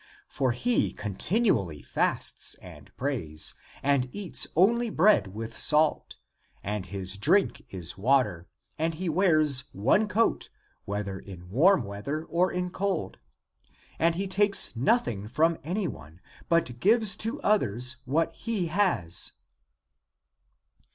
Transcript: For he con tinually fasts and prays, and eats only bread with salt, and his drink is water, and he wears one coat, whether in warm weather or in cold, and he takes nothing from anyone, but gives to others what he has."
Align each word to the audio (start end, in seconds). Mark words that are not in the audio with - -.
For 0.27 0.51
he 0.51 0.93
con 0.93 1.13
tinually 1.13 1.85
fasts 1.85 2.55
and 2.55 2.89
prays, 2.97 3.53
and 3.83 4.09
eats 4.11 4.47
only 4.55 4.89
bread 4.89 5.35
with 5.35 5.55
salt, 5.55 6.17
and 6.63 6.87
his 6.87 7.19
drink 7.19 7.67
is 7.71 7.99
water, 7.99 8.47
and 8.79 8.95
he 8.95 9.09
wears 9.09 9.65
one 9.73 10.07
coat, 10.07 10.49
whether 10.85 11.19
in 11.19 11.51
warm 11.51 11.83
weather 11.83 12.25
or 12.25 12.51
in 12.51 12.71
cold, 12.71 13.19
and 13.99 14.15
he 14.15 14.25
takes 14.25 14.75
nothing 14.75 15.27
from 15.27 15.59
anyone, 15.63 16.19
but 16.49 16.79
gives 16.79 17.15
to 17.17 17.39
others 17.43 17.97
what 18.05 18.33
he 18.33 18.69
has." 18.73 19.33